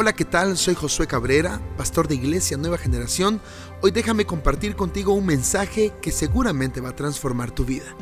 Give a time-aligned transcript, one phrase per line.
[0.00, 0.56] Hola, ¿qué tal?
[0.56, 3.42] Soy Josué Cabrera, pastor de Iglesia Nueva Generación.
[3.82, 7.96] Hoy déjame compartir contigo un mensaje que seguramente va a transformar tu vida.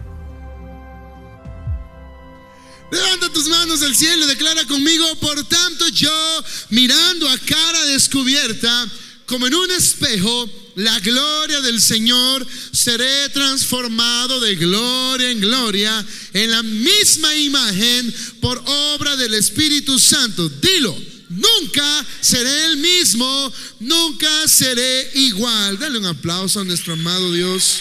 [2.92, 8.86] Levanta tus manos al cielo declara conmigo, por tanto yo, mirando a cara descubierta,
[9.24, 16.50] como en un espejo, la gloria del Señor, seré transformado de gloria en gloria en
[16.50, 20.46] la misma imagen por obra del Espíritu Santo.
[20.50, 20.94] Dilo
[21.36, 25.78] nunca seré el mismo, nunca seré igual.
[25.78, 27.80] Dale un aplauso a nuestro amado Dios.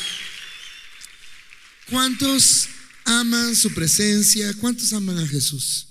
[1.89, 2.67] ¿Cuántos
[3.05, 4.53] aman su presencia?
[4.55, 5.87] ¿Cuántos aman a Jesús?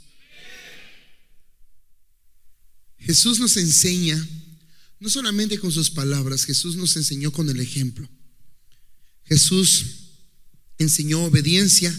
[2.99, 4.17] Jesús nos enseña,
[4.99, 8.09] no solamente con sus palabras, Jesús nos enseñó con el ejemplo.
[9.25, 9.85] Jesús
[10.79, 11.95] enseñó obediencia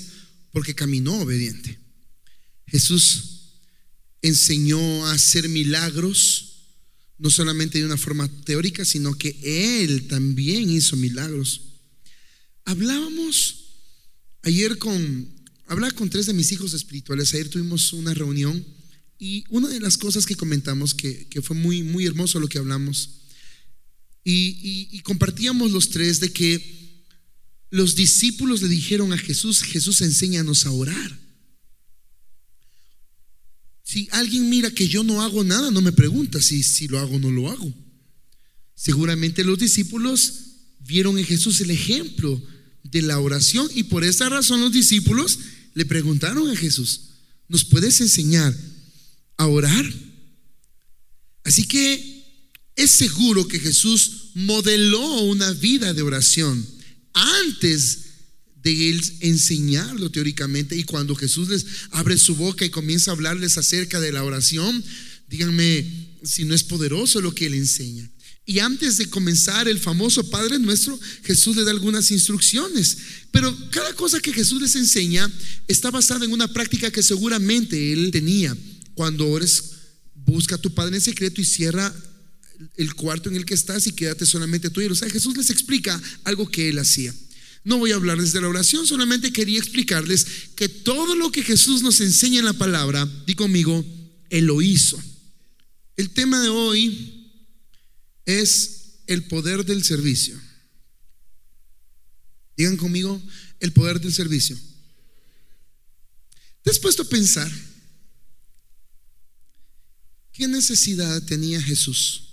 [0.51, 1.79] porque caminó obediente.
[2.67, 3.34] Jesús
[4.27, 6.53] enseñó a hacer milagros,
[7.17, 11.61] no solamente de una forma teórica, sino que Él también hizo milagros.
[12.65, 13.65] Hablábamos
[14.41, 15.29] ayer con,
[15.67, 18.65] hablaba con tres de mis hijos espirituales, ayer tuvimos una reunión
[19.19, 23.09] y una de las cosas que comentamos, que, fue muy, muy hermoso lo que hablamos,
[24.23, 27.03] y, y compartíamos los tres de que
[27.69, 31.24] los discípulos le dijeron a Jesús, Jesús enséñanos a orar.
[33.85, 37.17] Si alguien mira que yo no hago nada, no me pregunta si, si lo hago
[37.17, 37.71] o no lo hago.
[38.73, 40.33] Seguramente los discípulos
[40.79, 42.41] vieron en Jesús el ejemplo
[42.83, 45.37] de la oración y por esa razón los discípulos
[45.75, 47.01] le preguntaron a Jesús,
[47.47, 48.57] ¿nos puedes enseñar
[49.37, 49.85] a orar?
[51.43, 52.41] Así que
[52.75, 56.65] es seguro que Jesús modeló una vida de oración
[57.13, 58.04] antes
[58.65, 60.75] de él enseñarlo teóricamente.
[60.75, 64.83] Y cuando Jesús les abre su boca y comienza a hablarles acerca de la oración,
[65.29, 65.85] díganme
[66.23, 68.09] si no es poderoso lo que él enseña.
[68.47, 72.97] Y antes de comenzar el famoso Padre Nuestro, Jesús le da algunas instrucciones.
[73.31, 75.31] Pero cada cosa que Jesús les enseña
[75.67, 78.57] está basada en una práctica que seguramente él tenía.
[78.95, 79.63] Cuando ores,
[80.25, 81.93] busca a tu Padre en secreto y cierra
[82.77, 84.95] el cuarto en el que estás y quédate solamente tú.
[84.95, 87.13] Sea, Jesús les explica algo que él hacía.
[87.65, 91.81] No voy a hablarles de la oración, solamente quería explicarles que todo lo que Jesús
[91.81, 93.83] nos enseña en la palabra, di conmigo,
[94.29, 95.01] Él lo hizo.
[95.97, 97.31] El tema de hoy
[98.23, 100.39] es el poder del servicio.
[102.55, 103.19] Digan conmigo,
[103.59, 104.55] el poder del servicio.
[106.61, 107.51] ¿Te has a pensar
[110.31, 112.29] qué necesidad tenía Jesús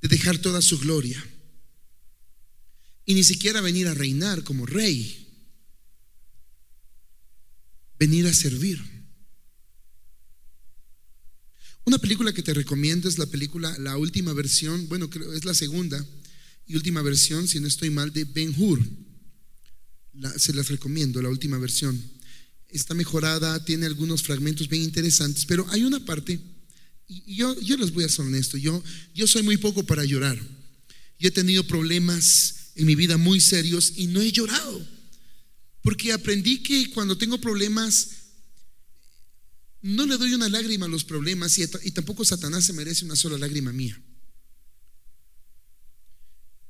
[0.00, 1.20] de dejar toda su gloria?
[3.10, 5.26] Y ni siquiera venir a reinar como rey,
[7.98, 8.80] venir a servir.
[11.84, 15.54] Una película que te recomiendo es la película, la última versión, bueno, creo es la
[15.54, 16.06] segunda
[16.68, 18.80] y última versión, si no estoy mal, de Ben Hur.
[20.36, 22.00] se las recomiendo, la última versión.
[22.68, 26.38] Está mejorada, tiene algunos fragmentos bien interesantes, pero hay una parte,
[27.08, 28.80] y yo, yo les voy a ser honesto, yo,
[29.16, 30.40] yo soy muy poco para llorar.
[31.18, 34.86] Yo he tenido problemas en mi vida muy serios y no he llorado.
[35.82, 38.08] Porque aprendí que cuando tengo problemas,
[39.82, 43.36] no le doy una lágrima a los problemas y, tampoco Satanás se merece una sola
[43.36, 44.00] lágrima mía.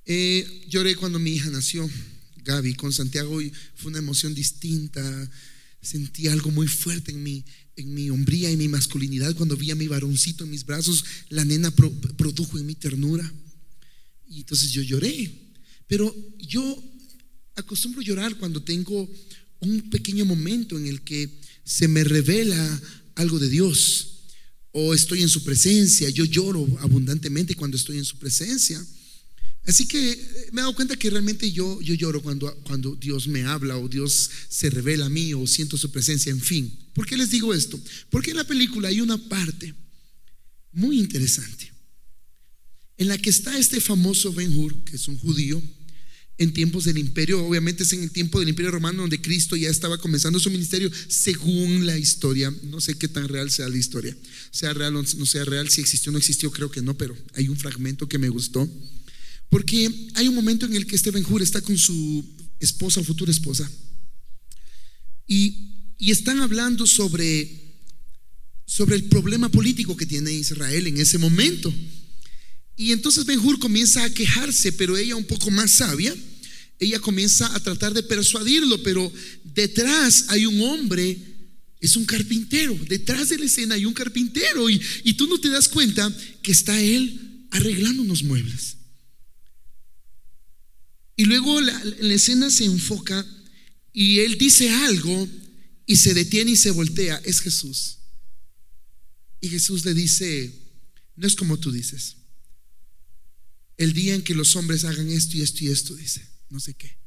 [0.04, 1.88] Eh, lloré cuando mi hija nació,
[2.42, 5.30] Gaby, con Santiago y fue una emoción distinta.
[5.80, 7.44] Sentí algo muy fuerte en mi,
[7.76, 11.04] en mi hombría y mi masculinidad cuando vi a mi varoncito en mis brazos.
[11.28, 13.32] La nena produjo en mi ternura.
[14.28, 15.49] Y entonces yo lloré.
[15.90, 16.62] Pero yo
[17.56, 19.10] acostumbro llorar cuando tengo
[19.58, 21.28] un pequeño momento en el que
[21.64, 22.82] se me revela
[23.16, 24.20] algo de Dios
[24.70, 26.08] o estoy en su presencia.
[26.10, 28.80] Yo lloro abundantemente cuando estoy en su presencia.
[29.64, 33.26] Así que eh, me he dado cuenta que realmente yo, yo lloro cuando, cuando Dios
[33.26, 36.72] me habla o Dios se revela a mí o siento su presencia, en fin.
[36.94, 37.80] ¿Por qué les digo esto?
[38.10, 39.74] Porque en la película hay una parte
[40.70, 41.70] muy interesante
[43.00, 45.60] en la que está este famoso Ben Hur, que es un judío,
[46.40, 49.68] en tiempos del imperio, obviamente es en el tiempo del imperio romano donde Cristo ya
[49.68, 52.50] estaba comenzando su ministerio, según la historia.
[52.62, 54.16] No sé qué tan real sea la historia,
[54.50, 57.14] sea real o no sea real, si existió o no existió, creo que no, pero
[57.34, 58.66] hay un fragmento que me gustó.
[59.50, 62.24] Porque hay un momento en el que este Benjur está con su
[62.58, 63.70] esposa o futura esposa
[65.26, 67.84] y, y están hablando sobre,
[68.64, 71.70] sobre el problema político que tiene Israel en ese momento.
[72.76, 76.16] Y entonces Benjur comienza a quejarse, pero ella un poco más sabia
[76.80, 79.12] ella comienza a tratar de persuadirlo, pero
[79.44, 81.30] detrás hay un hombre
[81.80, 82.78] es un carpintero.
[82.88, 86.52] Detrás de la escena hay un carpintero y, y tú no te das cuenta que
[86.52, 88.76] está él arreglando unos muebles.
[91.16, 93.26] Y luego la, la escena se enfoca
[93.92, 95.28] y él dice algo
[95.86, 97.20] y se detiene y se voltea.
[97.24, 97.98] Es Jesús.
[99.40, 100.54] Y Jesús le dice,
[101.16, 102.16] no es como tú dices.
[103.78, 106.74] El día en que los hombres hagan esto y esto y esto, dice, no sé
[106.74, 106.98] qué.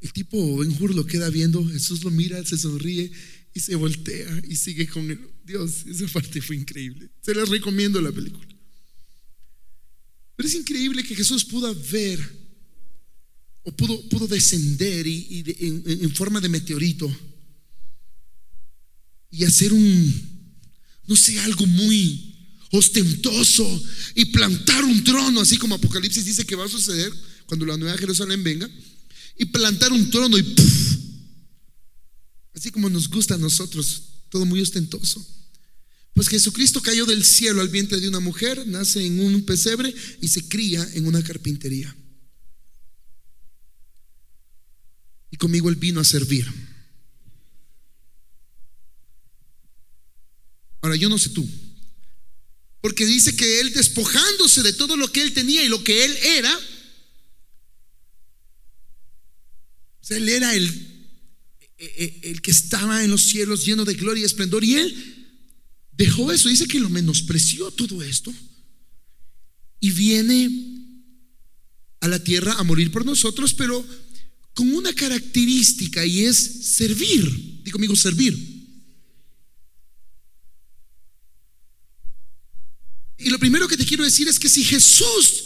[0.00, 3.10] El tipo en lo queda viendo, Jesús lo mira, se sonríe
[3.52, 5.18] y se voltea y sigue con él.
[5.44, 7.10] Dios, esa parte fue increíble.
[7.20, 8.46] Se les recomiendo la película.
[10.36, 12.20] Pero es increíble que Jesús pudo ver
[13.64, 17.12] o pudo, pudo descender y, en, forma de meteorito
[19.30, 20.14] y hacer un,
[21.06, 22.36] no sé, algo muy
[22.70, 23.84] ostentoso
[24.14, 27.12] y plantar un trono, así como Apocalipsis dice que va a suceder
[27.48, 28.70] cuando la nueva Jerusalén venga,
[29.36, 30.54] y plantar un trono y
[32.54, 35.26] así como nos gusta a nosotros, todo muy ostentoso.
[36.12, 40.28] Pues Jesucristo cayó del cielo al vientre de una mujer, nace en un pesebre y
[40.28, 41.94] se cría en una carpintería.
[45.30, 46.46] Y conmigo él vino a servir.
[50.80, 51.48] Ahora yo no sé tú,
[52.80, 56.16] porque dice que él despojándose de todo lo que él tenía y lo que él
[56.22, 56.58] era,
[59.97, 60.66] o sea, él era el,
[61.78, 61.84] e,
[62.22, 65.14] e, el que estaba en los cielos lleno de gloria y esplendor y él
[65.92, 68.32] dejó eso, dice que lo menospreció todo esto
[69.80, 70.50] y viene
[72.00, 73.84] a la tierra a morir por nosotros, pero
[74.54, 77.62] con una característica y es servir.
[77.62, 78.36] Digo conmigo, servir.
[83.18, 85.44] Y lo primero que te quiero decir es que si Jesús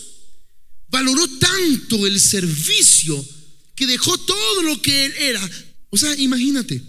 [0.88, 3.26] valoró tanto el servicio
[3.74, 5.50] que dejó todo lo que él era,
[5.90, 6.82] o sea, imagínate,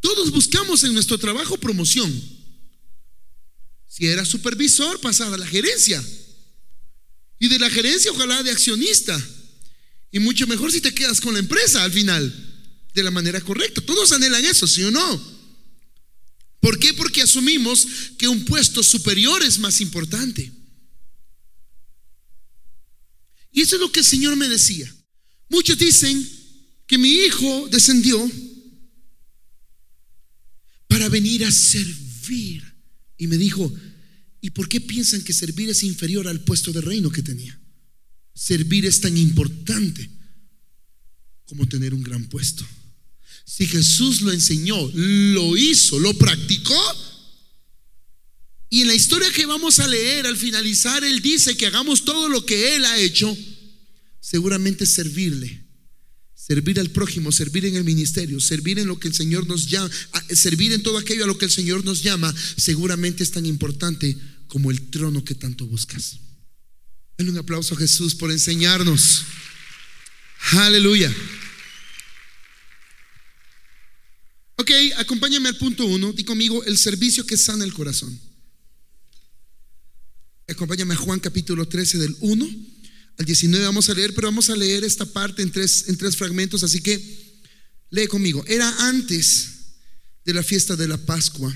[0.00, 2.10] todos buscamos en nuestro trabajo promoción.
[3.86, 6.02] Si era supervisor, pasar a la gerencia.
[7.38, 9.20] Y de la gerencia, ojalá de accionista.
[10.10, 12.32] Y mucho mejor si te quedas con la empresa al final,
[12.94, 13.80] de la manera correcta.
[13.80, 15.40] Todos anhelan eso, ¿sí o no?
[16.60, 16.94] ¿Por qué?
[16.94, 17.86] Porque asumimos
[18.18, 20.52] que un puesto superior es más importante.
[23.52, 24.94] Y eso es lo que el Señor me decía.
[25.50, 26.26] Muchos dicen
[26.86, 28.30] que mi hijo descendió
[30.88, 32.64] para venir a servir.
[33.18, 33.70] Y me dijo,
[34.40, 37.60] ¿y por qué piensan que servir es inferior al puesto de reino que tenía?
[38.34, 40.08] Servir es tan importante
[41.44, 42.66] como tener un gran puesto.
[43.44, 46.80] Si Jesús lo enseñó, lo hizo, lo practicó,
[48.72, 52.28] y en la historia que vamos a leer, al finalizar, Él dice que hagamos todo
[52.28, 53.36] lo que Él ha hecho,
[54.30, 55.64] seguramente servirle,
[56.34, 59.90] servir al prójimo, servir en el ministerio, servir en lo que el Señor nos llama,
[60.32, 64.16] servir en todo aquello a lo que el Señor nos llama, seguramente es tan importante
[64.46, 66.20] como el trono que tanto buscas.
[67.18, 69.24] Dale un aplauso a Jesús por enseñarnos.
[70.52, 71.12] Aleluya.
[74.56, 76.12] Ok, acompáñame al punto uno.
[76.12, 78.16] Di conmigo el servicio que sana el corazón.
[80.46, 82.79] Acompáñame a Juan capítulo 13 del 1
[83.18, 86.16] al 19 vamos a leer, pero vamos a leer esta parte en tres, en tres
[86.16, 87.00] fragmentos, así que
[87.90, 88.44] lee conmigo.
[88.46, 89.48] Era antes
[90.24, 91.54] de la fiesta de la Pascua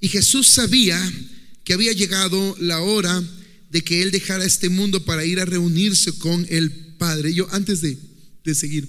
[0.00, 0.98] y Jesús sabía
[1.64, 3.22] que había llegado la hora
[3.70, 7.34] de que Él dejara este mundo para ir a reunirse con el Padre.
[7.34, 7.98] Yo antes de,
[8.44, 8.88] de seguir,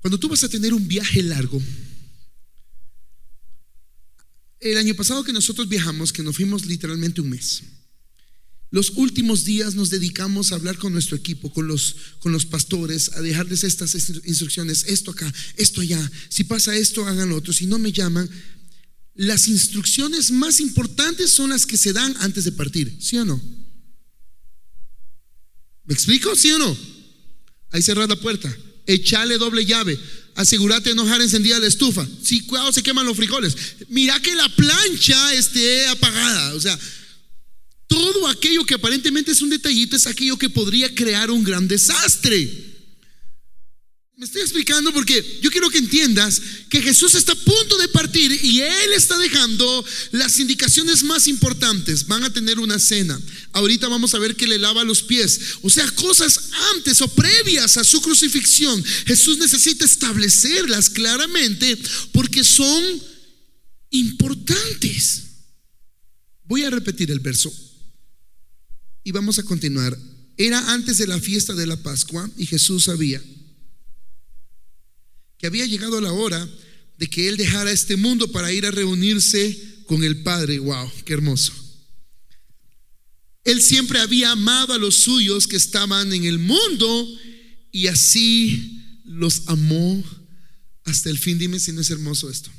[0.00, 1.60] cuando tú vas a tener un viaje largo,
[4.60, 7.62] el año pasado que nosotros viajamos, que nos fuimos literalmente un mes,
[8.74, 13.12] los últimos días nos dedicamos a hablar con nuestro equipo, con los, con los pastores,
[13.14, 17.78] a dejarles estas instrucciones, esto acá, esto allá, si pasa esto, hagan otro, si no
[17.78, 18.28] me llaman.
[19.14, 23.40] Las instrucciones más importantes son las que se dan antes de partir, ¿sí o no?
[25.84, 26.34] ¿Me explico?
[26.34, 26.76] ¿Sí o no?
[27.70, 28.52] Ahí cerrar la puerta
[28.88, 29.96] echale doble llave,
[30.34, 32.04] asegúrate de no dejar encendida la estufa.
[32.24, 33.56] Si cuidado se queman los frijoles.
[33.88, 36.54] Mira que la plancha esté apagada.
[36.54, 36.76] O sea,
[37.86, 42.74] todo aquello que aparentemente es un detallito es aquello que podría crear un gran desastre.
[44.16, 48.30] Me estoy explicando porque yo quiero que entiendas que Jesús está a punto de partir
[48.44, 52.06] y Él está dejando las indicaciones más importantes.
[52.06, 53.20] Van a tener una cena.
[53.52, 55.40] Ahorita vamos a ver que le lava los pies.
[55.62, 58.84] O sea, cosas antes o previas a su crucifixión.
[59.04, 61.76] Jesús necesita establecerlas claramente
[62.12, 62.84] porque son
[63.90, 65.22] importantes.
[66.44, 67.52] Voy a repetir el verso
[69.04, 69.96] y vamos a continuar.
[70.36, 73.22] Era antes de la fiesta de la Pascua y Jesús sabía
[75.38, 76.48] que había llegado la hora
[76.98, 80.58] de que él dejara este mundo para ir a reunirse con el Padre.
[80.58, 80.90] ¡Wow!
[81.04, 81.52] ¡Qué hermoso!
[83.44, 87.18] Él siempre había amado a los suyos que estaban en el mundo
[87.70, 90.02] y así los amó
[90.84, 91.38] hasta el fin.
[91.38, 92.50] Dime si no es hermoso esto.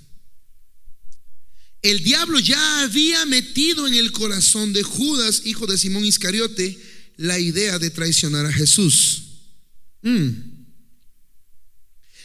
[1.86, 6.76] El diablo ya había metido en el corazón de Judas, hijo de Simón Iscariote,
[7.16, 9.22] la idea de traicionar a Jesús.
[10.02, 10.30] Mm.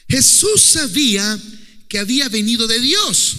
[0.09, 1.39] Jesús sabía
[1.89, 3.37] que había venido de Dios,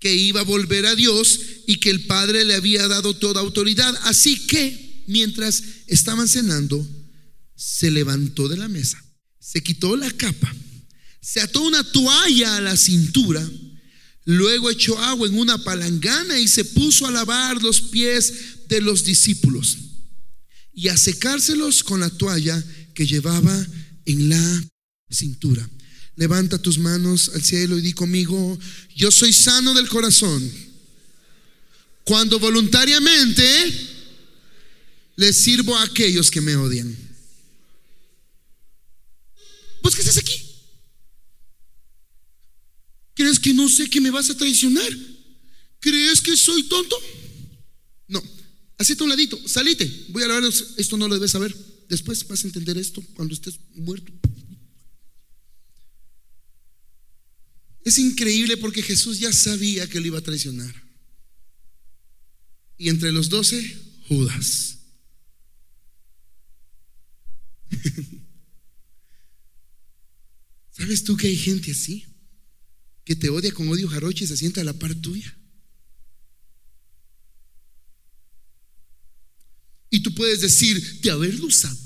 [0.00, 3.96] que iba a volver a Dios y que el Padre le había dado toda autoridad.
[4.02, 6.84] Así que mientras estaban cenando,
[7.54, 9.00] se levantó de la mesa,
[9.38, 10.52] se quitó la capa,
[11.20, 13.48] se ató una toalla a la cintura,
[14.24, 18.32] luego echó agua en una palangana y se puso a lavar los pies
[18.68, 19.78] de los discípulos
[20.72, 22.62] y a secárselos con la toalla
[22.94, 23.66] que llevaba
[24.06, 24.64] en la
[25.10, 25.68] cintura.
[26.16, 28.58] Levanta tus manos al cielo y di conmigo,
[28.94, 30.50] yo soy sano del corazón.
[32.04, 33.44] Cuando voluntariamente
[35.16, 36.96] le sirvo a aquellos que me odian.
[39.82, 40.43] ¿Vos qué haces aquí?
[43.14, 44.90] ¿Crees que no sé que me vas a traicionar?
[45.80, 46.96] ¿Crees que soy tonto?
[48.08, 48.22] No.
[48.78, 50.06] Hacete un ladito, salite.
[50.08, 50.42] Voy a hablar,
[50.76, 51.54] esto no lo debes saber.
[51.88, 54.12] Después vas a entender esto cuando estés muerto.
[57.84, 60.74] Es increíble porque Jesús ya sabía que él iba a traicionar.
[62.78, 63.62] Y entre los doce,
[64.08, 64.78] Judas.
[70.72, 72.04] ¿Sabes tú que hay gente así?
[73.04, 75.36] Que te odia con odio jaroche y se sienta a la par tuya.
[79.90, 81.84] Y tú puedes decir, de haberlo sabido.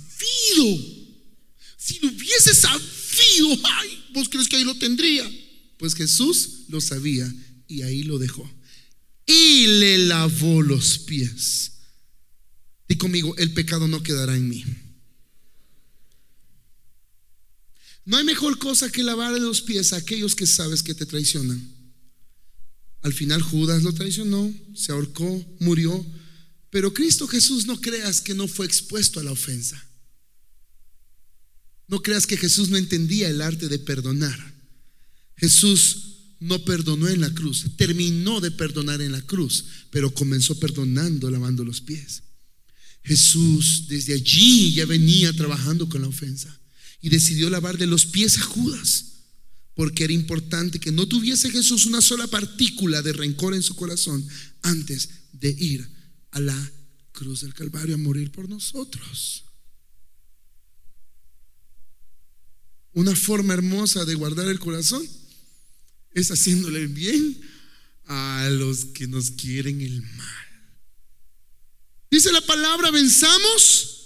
[1.76, 5.30] Si lo hubiese sabido, ay, vos crees que ahí lo tendría.
[5.76, 7.30] Pues Jesús lo sabía
[7.66, 8.50] y ahí lo dejó.
[9.26, 11.72] Y le lavó los pies.
[12.88, 14.64] Y conmigo, el pecado no quedará en mí.
[18.08, 21.62] No hay mejor cosa que lavar los pies a aquellos que sabes que te traicionan.
[23.02, 26.06] Al final Judas lo traicionó, se ahorcó, murió,
[26.70, 29.86] pero Cristo Jesús no creas que no fue expuesto a la ofensa.
[31.86, 34.54] No creas que Jesús no entendía el arte de perdonar.
[35.36, 41.30] Jesús no perdonó en la cruz, terminó de perdonar en la cruz, pero comenzó perdonando
[41.30, 42.22] lavando los pies.
[43.04, 46.58] Jesús desde allí ya venía trabajando con la ofensa
[47.00, 49.04] y decidió lavar de los pies a Judas,
[49.74, 54.26] porque era importante que no tuviese Jesús una sola partícula de rencor en su corazón
[54.62, 55.88] antes de ir
[56.32, 56.72] a la
[57.12, 59.44] cruz del Calvario a morir por nosotros.
[62.92, 65.06] Una forma hermosa de guardar el corazón
[66.12, 67.40] es haciéndole bien
[68.06, 70.48] a los que nos quieren el mal.
[72.10, 73.97] Dice la palabra, venzamos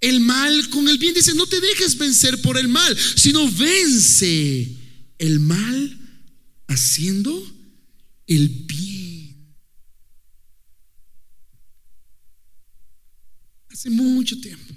[0.00, 1.14] el mal con el bien.
[1.14, 4.76] Dice, no te dejes vencer por el mal, sino vence
[5.18, 5.98] el mal
[6.66, 7.30] haciendo
[8.26, 9.54] el bien.
[13.68, 14.74] Hace mucho tiempo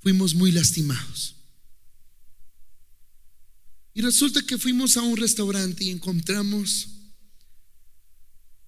[0.00, 1.34] fuimos muy lastimados.
[3.92, 6.88] Y resulta que fuimos a un restaurante y encontramos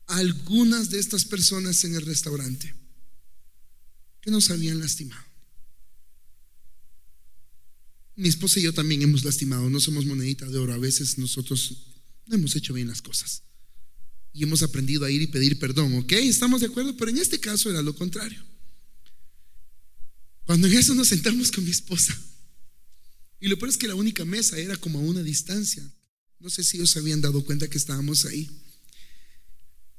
[0.07, 2.78] a algunas de estas personas en el restaurante
[4.21, 5.25] que nos habían lastimado.
[8.17, 11.87] Mi esposa y yo también hemos lastimado, no somos monedita de oro, a veces nosotros
[12.27, 13.43] no hemos hecho bien las cosas
[14.33, 16.13] y hemos aprendido a ir y pedir perdón, ¿ok?
[16.13, 18.45] Estamos de acuerdo, pero en este caso era lo contrario.
[20.45, 22.17] Cuando en eso nos sentamos con mi esposa,
[23.41, 25.83] y lo peor es que la única mesa era como a una distancia.
[26.41, 28.49] No sé si ellos habían dado cuenta que estábamos ahí.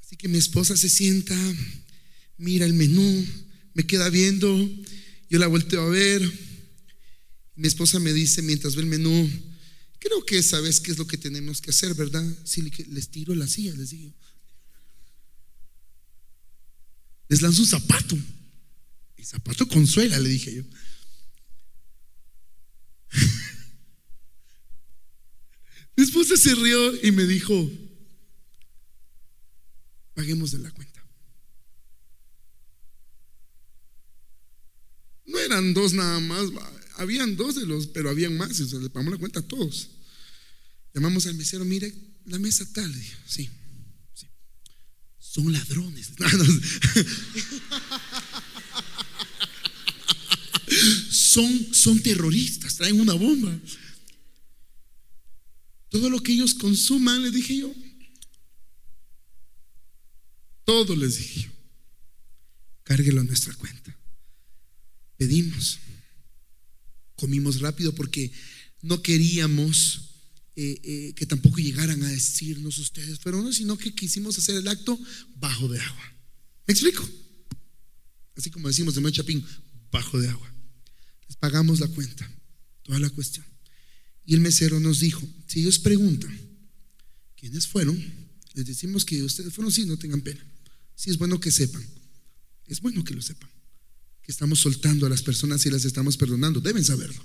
[0.04, 1.38] Así que mi esposa se sienta,
[2.38, 3.26] mira el menú,
[3.80, 4.50] me queda viendo,
[5.30, 6.22] yo la volteo a ver.
[7.56, 9.32] Mi esposa me dice mientras ve el menú,
[10.00, 12.26] creo que sabes qué es lo que tenemos que hacer, ¿verdad?
[12.44, 14.14] Si les tiro la silla, les digo.
[17.30, 18.18] Les lanzo un zapato.
[19.16, 20.64] El zapato consuela, le dije yo.
[25.96, 27.72] Mi esposa se rió y me dijo,
[30.16, 31.00] paguemos de la cuenta.
[35.30, 35.38] No
[35.74, 36.50] dos nada más,
[36.96, 39.90] habían dos de los, pero habían más, y le pagamos la cuenta a todos.
[40.94, 41.94] Llamamos al mesero, mire,
[42.26, 42.94] la mesa tal,
[43.26, 43.50] sí,
[44.14, 44.28] sí.
[45.20, 46.12] Son ladrones.
[51.12, 53.58] son, son terroristas, traen una bomba.
[55.90, 57.74] Todo lo que ellos consuman, les dije yo.
[60.66, 61.50] Todo les dije yo.
[62.84, 63.99] Cárguelo a nuestra cuenta.
[65.20, 65.80] Pedimos.
[67.18, 68.32] Comimos rápido porque
[68.82, 70.10] no queríamos
[70.56, 74.98] eh, eh, que tampoco llegaran a decirnos ustedes fueron, sino que quisimos hacer el acto
[75.36, 76.14] bajo de agua.
[76.66, 77.08] ¿Me explico?
[78.38, 79.46] Así como decimos de Chapín,
[79.92, 80.54] bajo de agua.
[81.28, 82.32] Les pagamos la cuenta,
[82.84, 83.46] toda la cuestión.
[84.26, 86.40] Y el mesero nos dijo, si ellos preguntan
[87.36, 88.02] quiénes fueron,
[88.54, 90.46] les decimos que ustedes fueron, sí, no tengan pena.
[90.96, 91.86] Sí es bueno que sepan,
[92.68, 93.50] es bueno que lo sepan,
[94.24, 97.24] que estamos soltando a las personas y las estamos perdonando, deben saberlo.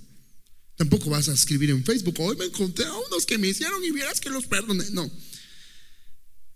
[0.76, 3.90] Tampoco vas a escribir en Facebook, hoy me encontré a unos que me hicieron y
[3.90, 4.84] vieras que los perdoné.
[4.90, 5.10] No.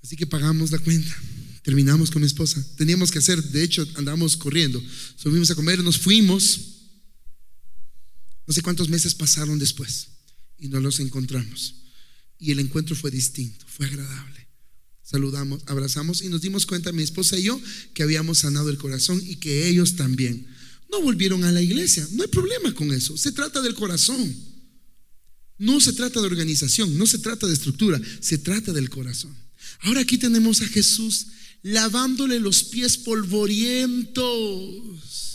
[0.03, 1.15] Así que pagamos la cuenta.
[1.63, 2.65] Terminamos con mi esposa.
[2.77, 4.83] Teníamos que hacer, de hecho, andamos corriendo.
[5.17, 6.61] Subimos a comer, nos fuimos.
[8.47, 10.09] No sé cuántos meses pasaron después
[10.59, 11.75] y no los encontramos.
[12.39, 14.48] Y el encuentro fue distinto, fue agradable.
[15.11, 17.59] Saludamos, abrazamos y nos dimos cuenta, mi esposa y yo,
[17.95, 20.47] que habíamos sanado el corazón y que ellos también.
[20.91, 23.17] No volvieron a la iglesia, no hay problema con eso.
[23.17, 24.37] Se trata del corazón.
[25.57, 29.35] No se trata de organización, no se trata de estructura, se trata del corazón.
[29.81, 31.29] Ahora aquí tenemos a Jesús
[31.63, 35.28] lavándole los pies polvorientos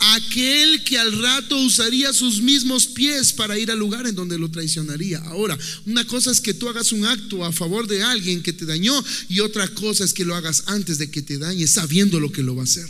[0.00, 4.50] aquel que al rato usaría sus mismos pies para ir al lugar en donde lo
[4.50, 5.18] traicionaría.
[5.18, 8.64] Ahora, una cosa es que tú hagas un acto a favor de alguien que te
[8.64, 12.32] dañó y otra cosa es que lo hagas antes de que te dañe, sabiendo lo
[12.32, 12.88] que lo va a hacer.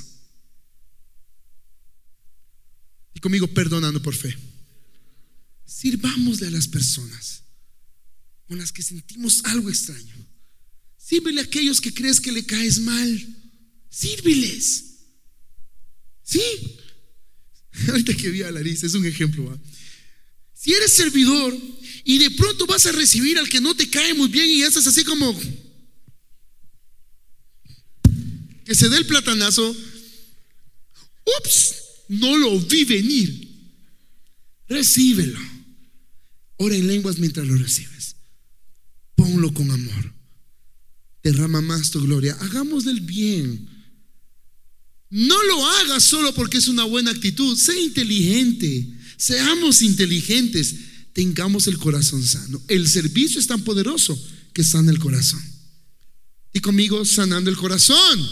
[3.15, 4.37] Y conmigo, perdonando por fe.
[5.67, 7.43] Sirvámosle a las personas
[8.47, 10.15] con las que sentimos algo extraño.
[10.97, 13.37] Sírvele a aquellos que crees que le caes mal.
[13.91, 14.85] Sírviles.
[16.23, 16.41] Sí,
[17.89, 19.59] Ahorita que vi a Larissa, es un ejemplo.
[20.55, 21.57] Si eres servidor
[22.05, 24.87] y de pronto vas a recibir al que no te cae muy bien y haces
[24.87, 25.39] así como
[28.65, 29.75] que se dé el platanazo,
[31.39, 31.75] ups,
[32.09, 33.49] no lo vi venir.
[34.69, 35.41] Recíbelo.
[36.57, 38.17] Ora en lenguas mientras lo recibes.
[39.17, 40.15] Ponlo con amor.
[41.23, 42.37] Derrama más tu gloria.
[42.41, 43.80] Hagamos del bien.
[45.11, 47.57] No lo hagas solo porque es una buena actitud.
[47.59, 48.87] Sé inteligente.
[49.17, 50.75] Seamos inteligentes.
[51.13, 52.63] Tengamos el corazón sano.
[52.69, 54.19] El servicio es tan poderoso
[54.53, 55.43] que sana el corazón.
[56.53, 58.29] Y conmigo, sanando el corazón.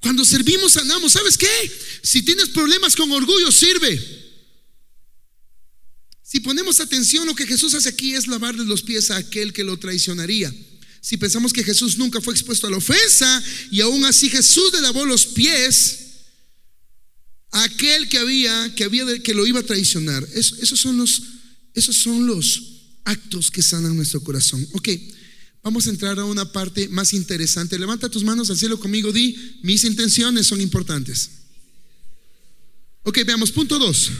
[0.00, 1.12] Cuando servimos, sanamos.
[1.12, 1.46] ¿Sabes qué?
[2.02, 4.00] Si tienes problemas con orgullo, sirve.
[6.22, 9.64] Si ponemos atención, lo que Jesús hace aquí es lavarle los pies a aquel que
[9.64, 10.54] lo traicionaría.
[11.00, 14.80] Si pensamos que Jesús nunca fue expuesto a la ofensa y aún así Jesús le
[14.80, 15.98] lavó los pies
[17.50, 20.26] a aquel que había, que había, que lo iba a traicionar.
[20.34, 21.22] esos son los,
[21.74, 22.62] esos son los
[23.04, 24.66] actos que sanan nuestro corazón.
[24.72, 24.88] Ok,
[25.62, 27.78] vamos a entrar a una parte más interesante.
[27.78, 31.30] Levanta tus manos al cielo conmigo, di, mis intenciones son importantes.
[33.04, 34.10] Ok, veamos, punto dos,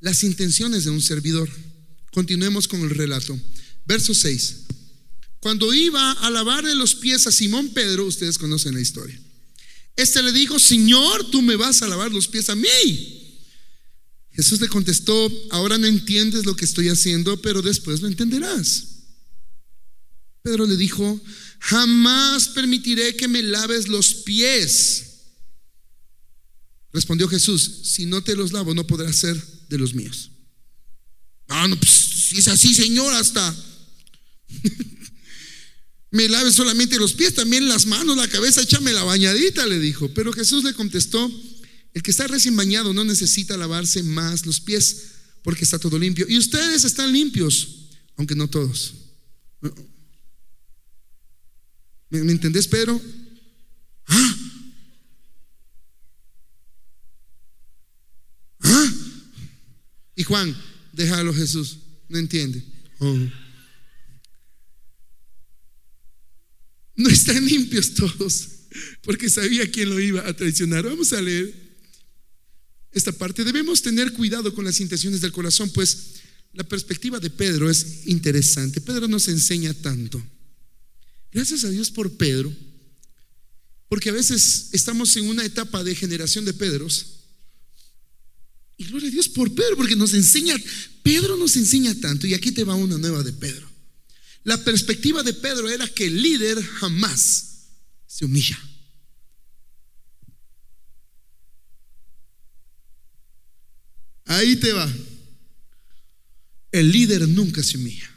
[0.00, 1.48] las intenciones de un servidor.
[2.12, 3.38] Continuemos con el relato.
[3.86, 4.56] Verso 6.
[5.40, 9.20] Cuando iba a lavarle los pies a Simón Pedro, ustedes conocen la historia.
[9.96, 12.68] Este le dijo, Señor, tú me vas a lavar los pies a mí.
[14.32, 18.84] Jesús le contestó, ahora no entiendes lo que estoy haciendo, pero después lo entenderás.
[20.42, 21.20] Pedro le dijo,
[21.58, 25.04] jamás permitiré que me laves los pies.
[26.92, 30.30] Respondió Jesús, si no te los lavo no podrás ser de los míos.
[31.48, 33.54] Ah, no, pues si es así, Señor, hasta
[36.16, 40.08] me lave solamente los pies, también las manos, la cabeza, échame la bañadita, le dijo.
[40.14, 41.30] Pero Jesús le contestó,
[41.92, 45.02] el que está recién bañado no necesita lavarse más los pies
[45.42, 46.24] porque está todo limpio.
[46.26, 47.68] Y ustedes están limpios,
[48.16, 48.94] aunque no todos.
[52.08, 52.98] ¿Me, entendés, Pedro?
[54.06, 54.36] ¿Ah?
[58.60, 58.92] ¿Ah?
[60.14, 60.56] Y Juan,
[60.94, 61.76] déjalo Jesús,
[62.08, 62.64] no entiende.
[63.00, 63.45] Oh.
[66.96, 68.48] No están limpios todos,
[69.02, 70.84] porque sabía quién lo iba a traicionar.
[70.84, 71.54] Vamos a leer
[72.92, 73.44] esta parte.
[73.44, 76.14] Debemos tener cuidado con las intenciones del corazón, pues
[76.54, 78.80] la perspectiva de Pedro es interesante.
[78.80, 80.22] Pedro nos enseña tanto.
[81.30, 82.50] Gracias a Dios por Pedro,
[83.88, 87.12] porque a veces estamos en una etapa de generación de Pedros.
[88.78, 90.56] Y gloria a Dios por Pedro, porque nos enseña,
[91.02, 93.75] Pedro nos enseña tanto, y aquí te va una nueva de Pedro.
[94.46, 97.66] La perspectiva de Pedro era que el líder jamás
[98.06, 98.56] se humilla.
[104.26, 104.88] Ahí te va.
[106.70, 108.08] El líder nunca se humilla.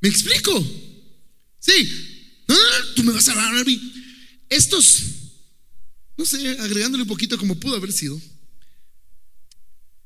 [0.00, 0.64] ¿Me explico?
[1.58, 2.44] Sí.
[2.94, 3.92] Tú me vas a hablar a mí.
[4.48, 5.02] Estos,
[6.16, 8.20] no sé, agregándole un poquito como pudo haber sido,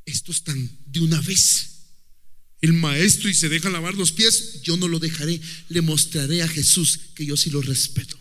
[0.07, 1.72] estos están de una vez.
[2.63, 5.41] El maestro y se deja lavar los pies, yo no lo dejaré.
[5.69, 8.17] Le mostraré a Jesús que yo sí lo respeto.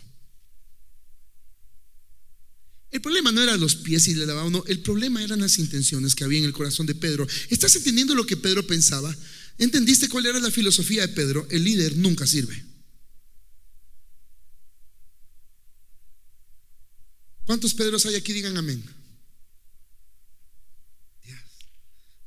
[2.89, 6.15] El problema no era los pies y le lavaba no, el problema eran las intenciones
[6.15, 7.25] que había en el corazón de Pedro.
[7.49, 9.15] ¿Estás entendiendo lo que Pedro pensaba?
[9.59, 11.47] ¿Entendiste cuál era la filosofía de Pedro?
[11.51, 12.65] El líder nunca sirve.
[17.45, 18.33] ¿Cuántos Pedros hay aquí?
[18.33, 18.83] Digan amén.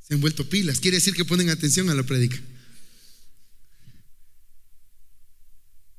[0.07, 0.79] Se han vuelto pilas.
[0.79, 2.41] Quiere decir que ponen atención a la predica.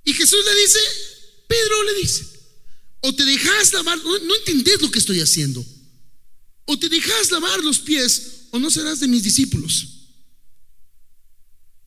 [0.04, 0.78] Y Jesús le dice,
[1.48, 2.24] Pedro le dice,
[3.00, 5.64] o te dejas lavar, no, entendés lo que estoy haciendo.
[6.64, 9.88] O te dejas lavar los pies o no serás de mis discípulos.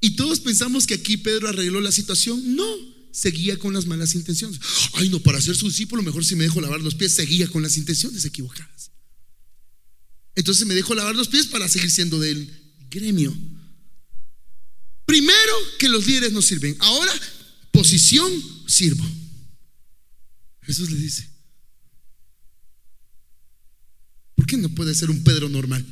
[0.01, 2.55] Y todos pensamos que aquí Pedro arregló la situación.
[2.55, 2.65] No,
[3.11, 4.59] seguía con las malas intenciones.
[4.93, 7.63] Ay, no, para ser su discípulo, mejor si me dejo lavar los pies, seguía con
[7.63, 8.91] las intenciones equivocadas.
[10.39, 12.49] Entonces me dejo lavar los pies para seguir siendo del
[12.89, 13.35] gremio.
[15.05, 16.77] Primero que los líderes no sirven.
[16.79, 17.11] Ahora,
[17.73, 18.31] posición,
[18.65, 19.05] sirvo.
[20.61, 21.29] Jesús le dice,
[24.35, 25.85] ¿por qué no puede ser un Pedro normal?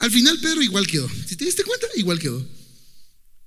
[0.00, 1.08] Al final Pedro igual quedó.
[1.28, 2.44] Si te diste cuenta, igual quedó.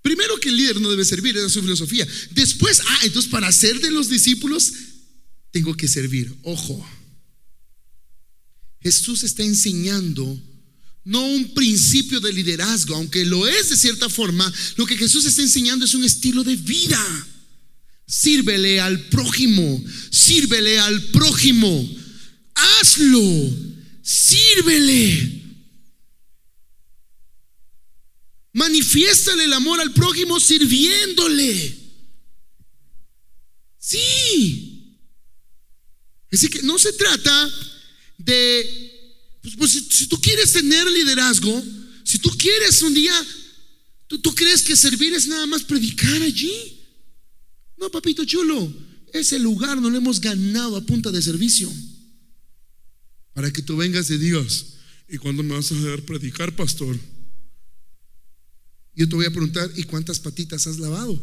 [0.01, 2.07] Primero que el líder no debe servir, es su filosofía.
[2.31, 4.71] Después, ah, entonces para ser de los discípulos,
[5.53, 6.35] tengo que servir.
[6.41, 6.83] Ojo,
[8.81, 10.41] Jesús está enseñando
[11.05, 15.41] no un principio de liderazgo, aunque lo es de cierta forma, lo que Jesús está
[15.43, 17.27] enseñando es un estilo de vida.
[18.07, 21.89] Sírvele al prójimo, sírvele al prójimo,
[22.55, 23.51] hazlo,
[24.01, 25.41] sírvele.
[28.53, 31.77] Manifiéstale el amor al prójimo sirviéndole.
[33.77, 34.72] Sí.
[36.33, 37.53] Así que no se trata
[38.17, 38.93] de
[39.43, 41.63] pues, pues si, tú quieres tener liderazgo,
[42.03, 43.13] si tú quieres un día,
[44.07, 46.79] ¿tú, ¿tú crees que servir es nada más predicar allí?
[47.77, 48.73] No, papito chulo,
[49.11, 51.71] ese lugar no lo hemos ganado a punta de servicio.
[53.33, 54.67] Para que tú vengas de Dios.
[55.09, 56.97] ¿Y cuándo me vas a dejar predicar, pastor?
[58.95, 61.21] Yo te voy a preguntar, ¿y cuántas patitas has lavado?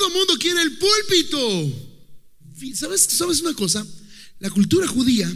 [0.00, 1.98] Todo mundo quiere el púlpito.
[2.74, 3.86] ¿Sabes, ¿Sabes una cosa?
[4.38, 5.30] La cultura judía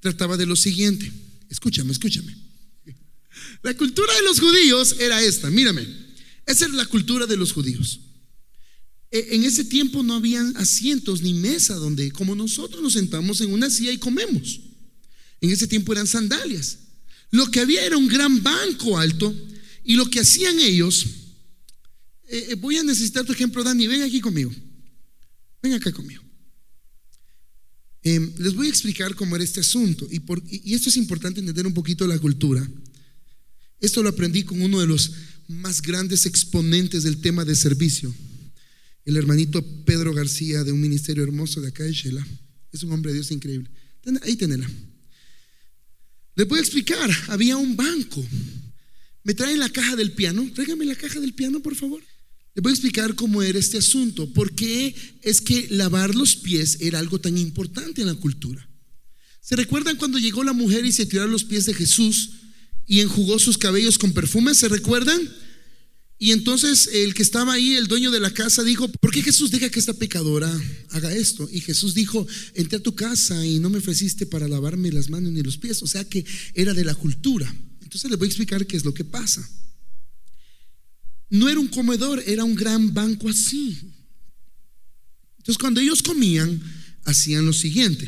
[0.00, 1.12] trataba de lo siguiente.
[1.50, 2.34] Escúchame, escúchame.
[3.62, 5.86] La cultura de los judíos era esta, mírame.
[6.46, 8.00] Esa era la cultura de los judíos.
[9.10, 13.52] E, en ese tiempo no habían asientos ni mesa donde, como nosotros nos sentamos en
[13.52, 14.58] una silla y comemos.
[15.42, 16.78] En ese tiempo eran sandalias.
[17.30, 19.36] Lo que había era un gran banco alto
[19.84, 21.04] y lo que hacían ellos,
[22.32, 24.50] eh, eh, voy a necesitar tu ejemplo, Dani, ven aquí conmigo.
[25.62, 26.22] Ven acá conmigo.
[28.02, 31.74] Em, les voy a explicar cómo era este asunto y, esto es importante entender un
[31.74, 32.66] poquito la cultura.
[33.80, 35.12] Esto lo aprendí con uno de los
[35.46, 38.12] más grandes exponentes del tema de servicio,
[39.04, 42.26] el hermanito Pedro García de un ministerio hermoso de acá de Shela.
[42.72, 43.70] Es un hombre de Dios increíble.
[44.22, 44.68] Ahí tenela.
[46.34, 48.26] Les voy a explicar, había un banco.
[49.22, 50.50] ¿Me traen la caja del piano?
[50.54, 52.02] Tráigame la caja del piano, por favor.
[52.54, 56.78] Les voy a explicar cómo era este asunto, por qué es que lavar los pies
[56.80, 58.68] era algo tan importante en la cultura.
[59.40, 62.30] ¿Se recuerdan cuando llegó la mujer y se tiró los pies de Jesús
[62.86, 64.54] y enjugó sus cabellos con perfume?
[64.54, 65.20] ¿Se recuerdan?
[66.18, 69.50] Y entonces el que estaba ahí, el dueño de la casa, dijo, ¿por qué Jesús
[69.50, 70.48] deja que esta pecadora
[70.90, 71.48] haga esto?
[71.50, 75.32] Y Jesús dijo, entré a tu casa y no me ofreciste para lavarme las manos
[75.32, 75.82] ni los pies.
[75.82, 77.52] O sea que era de la cultura.
[77.80, 79.44] Entonces les voy a explicar qué es lo que pasa.
[81.32, 83.78] No era un comedor, era un gran banco así.
[85.38, 86.62] Entonces cuando ellos comían,
[87.04, 88.06] hacían lo siguiente.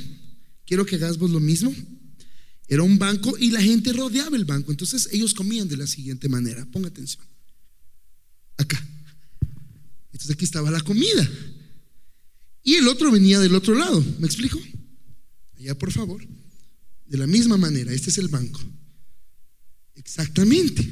[0.66, 1.74] Quiero que hagas vos lo mismo.
[2.68, 4.72] Era un banco y la gente rodeaba el banco.
[4.72, 6.66] Entonces ellos comían de la siguiente manera.
[6.66, 7.24] Ponga atención.
[8.58, 8.86] Acá.
[10.12, 11.26] Entonces aquí estaba la comida.
[12.62, 14.04] Y el otro venía del otro lado.
[14.18, 14.60] ¿Me explico?
[15.56, 16.22] Allá, por favor.
[17.06, 17.90] De la misma manera.
[17.90, 18.60] Este es el banco.
[19.94, 20.86] Exactamente.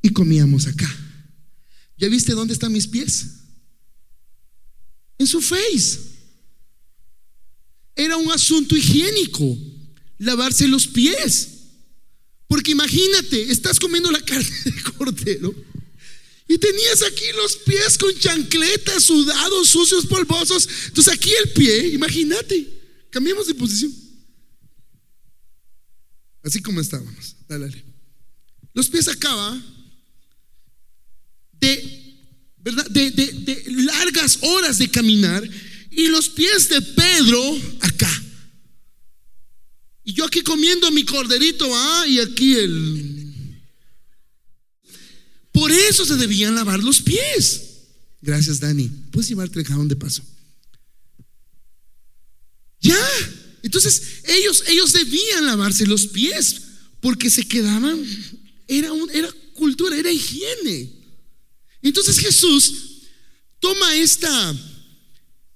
[0.00, 0.88] Y comíamos acá.
[2.00, 3.26] ¿Ya viste dónde están mis pies?
[5.18, 6.00] En su face.
[7.94, 9.56] Era un asunto higiénico,
[10.16, 11.48] lavarse los pies.
[12.48, 15.54] Porque imagínate, estás comiendo la carne de cordero
[16.48, 20.66] Y tenías aquí los pies con chancletas, sudados, sucios, polvosos.
[20.86, 22.66] Entonces aquí el pie, imagínate,
[23.10, 23.92] cambiamos de posición.
[26.42, 27.36] Así como estábamos.
[27.46, 27.84] Dale, dale.
[28.72, 29.62] Los pies acá,
[31.60, 32.16] de,
[32.58, 32.86] ¿verdad?
[32.90, 35.48] De, de, de largas horas de caminar
[35.90, 38.22] y los pies de Pedro acá.
[40.04, 43.60] Y yo aquí comiendo mi corderito, ah, y aquí el...
[45.52, 47.62] Por eso se debían lavar los pies.
[48.22, 48.88] Gracias, Dani.
[49.10, 50.22] Puedes llevarte el jabón de paso.
[52.80, 52.96] Ya.
[53.62, 56.62] Entonces, ellos, ellos debían lavarse los pies
[57.00, 58.02] porque se quedaban,
[58.68, 60.99] era, un, era cultura, era higiene.
[61.82, 62.72] Entonces Jesús
[63.58, 64.54] toma esta,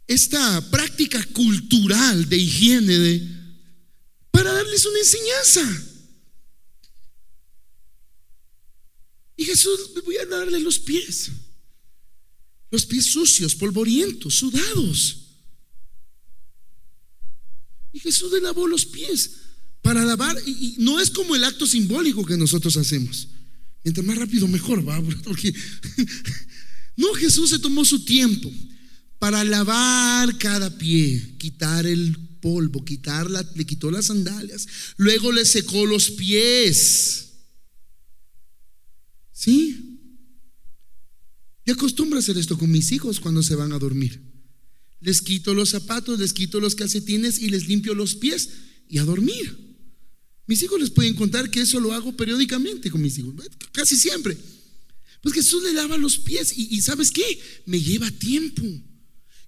[0.07, 3.29] esta práctica cultural de higiene de,
[4.31, 5.85] para darles una enseñanza.
[9.37, 11.31] Y Jesús, voy a darle los pies,
[12.71, 15.19] los pies sucios, polvorientos, sudados.
[17.93, 19.31] Y Jesús le lavó los pies
[19.83, 23.29] para lavar, y, no es como el acto simbólico que nosotros hacemos.
[23.85, 25.55] Mientras más rápido, mejor, va, porque
[26.97, 28.51] no, Jesús se tomó su tiempo
[29.19, 32.85] para lavar cada pie, quitar el polvo,
[33.55, 34.67] le quitó las sandalias,
[34.97, 37.33] luego le secó los pies.
[39.33, 39.99] ¿Sí?
[41.67, 44.21] Yo acostumbro a hacer esto con mis hijos cuando se van a dormir.
[45.01, 48.51] Les quito los zapatos, les quito los calcetines y les limpio los pies
[48.89, 49.64] y a dormir.
[50.47, 53.35] Mis hijos les pueden contar que eso lo hago periódicamente con mis hijos,
[53.73, 54.37] casi siempre.
[55.23, 57.25] Pues Jesús le lava los pies y, ¿sabes qué?
[57.65, 58.63] Me lleva tiempo.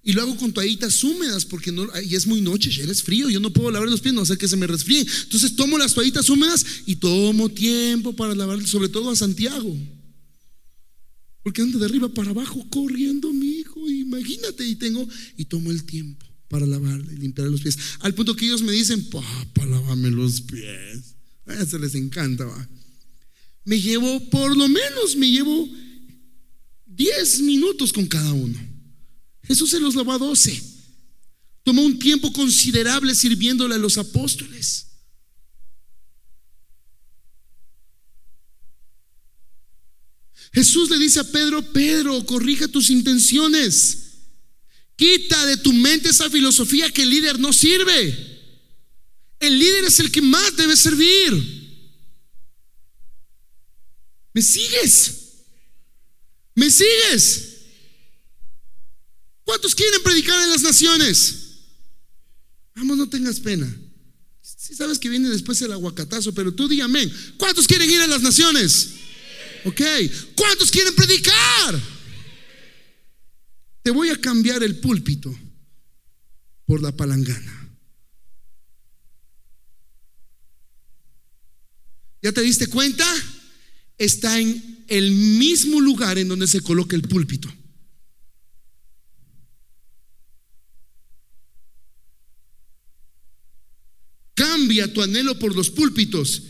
[0.03, 3.29] Y lo hago con toallitas húmedas porque no, y es muy noche, ya es frío,
[3.29, 5.05] yo no puedo lavar los pies, no sé que se me resfríen.
[5.23, 9.75] Entonces tomo las toallitas húmedas y tomo tiempo para lavar, sobre todo a Santiago.
[11.43, 15.07] Porque ando de arriba para abajo corriendo mi hijo, imagínate, y tengo,
[15.37, 17.77] y tomo el tiempo para lavarle, limpiar los pies.
[17.99, 21.15] Al punto que ellos me dicen, papá, lávame los pies.
[21.45, 22.69] A eso les encanta, va.
[23.65, 25.69] Me llevo, por lo menos, me llevo
[26.85, 28.57] 10 minutos con cada uno.
[29.43, 30.61] Jesús se los lavó a doce.
[31.63, 34.87] Tomó un tiempo considerable sirviéndole a los apóstoles.
[40.53, 44.06] Jesús le dice a Pedro, Pedro, corrija tus intenciones.
[44.97, 48.41] Quita de tu mente esa filosofía que el líder no sirve.
[49.39, 51.31] El líder es el que más debe servir.
[54.33, 55.13] ¿Me sigues?
[56.55, 57.57] ¿Me sigues?
[59.43, 61.35] ¿Cuántos quieren predicar en las naciones?
[62.75, 63.71] Vamos, no tengas pena.
[64.41, 67.13] Si sabes que viene después el aguacatazo, pero tú amén.
[67.37, 68.89] ¿Cuántos quieren ir a las naciones?
[69.63, 69.81] Ok.
[70.35, 71.96] ¿Cuántos quieren predicar?
[73.87, 75.33] Te voy a cambiar el púlpito
[76.65, 77.69] por la palangana.
[82.21, 83.05] ¿Ya te diste cuenta?
[83.97, 87.49] Está en el mismo lugar en donde se coloca el púlpito.
[94.33, 96.43] Cambia tu anhelo por los púlpitos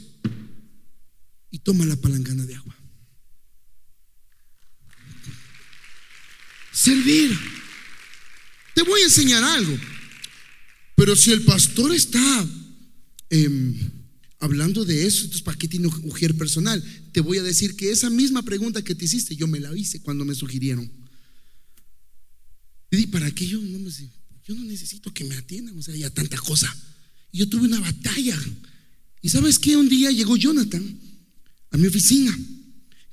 [1.51, 2.76] y toma la palangana de agua.
[6.77, 7.37] Servir.
[8.75, 9.77] Te voy a enseñar algo.
[10.95, 12.47] Pero si el pastor está
[13.29, 13.75] em,
[14.39, 16.83] hablando de eso, entonces ¿para qué tiene mujer personal?
[17.11, 20.01] Te voy a decir que esa misma pregunta que te hiciste, yo me la hice
[20.01, 20.91] cuando me sugirieron.
[22.91, 25.77] Y ¿para qué yo no, me, yo no necesito que me atiendan?
[25.77, 26.75] O sea, ya tanta cosa
[27.37, 28.37] yo tuve una batalla.
[29.21, 29.77] ¿Y sabes qué?
[29.77, 30.99] Un día llegó Jonathan
[31.71, 32.37] a mi oficina.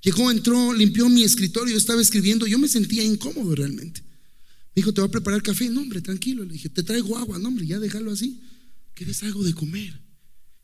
[0.05, 2.47] Llegó, entró, limpió mi escritorio, estaba escribiendo.
[2.47, 4.03] Yo me sentía incómodo realmente.
[4.03, 5.71] Me dijo, ¿te voy a preparar café?
[5.71, 6.45] No, hombre, tranquilo.
[6.45, 7.39] Le dije, ¿te traigo agua?
[7.39, 8.43] No, hombre, ya déjalo así.
[8.93, 9.99] ¿Quieres algo de comer?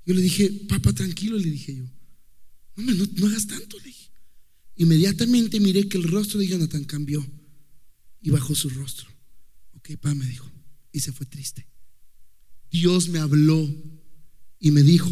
[0.04, 1.84] Yo le dije, papá, tranquilo, le dije yo.
[2.76, 4.10] No, no, no hagas tanto, le dije.
[4.76, 7.26] Inmediatamente miré que el rostro de Jonathan cambió
[8.20, 9.08] y bajó su rostro.
[9.72, 10.52] Ok, papá, me dijo.
[10.92, 11.66] Y se fue triste.
[12.70, 13.74] Dios me habló
[14.58, 15.10] y me dijo,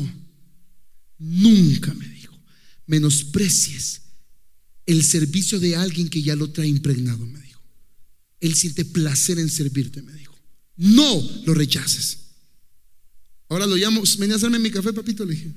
[1.17, 2.39] nunca me dijo,
[2.87, 4.08] menosprecies
[4.89, 7.63] el servicio de alguien que ya lo trae impregnado, me dijo.
[8.41, 10.35] Él siente placer en servirte, me dijo.
[10.77, 12.17] No lo rechaces.
[13.51, 15.53] Ahora lo llamo, ven a hacerme mi café, papito, le dije.